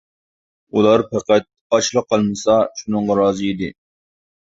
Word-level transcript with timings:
ئۇلار 0.77 1.03
پەقەت 1.11 1.47
ئاچلا 1.77 2.05
قالمىسا 2.09 2.59
شۇنىڭغا 2.83 3.23
رازى 3.25 3.55
ئىدى. 3.55 3.75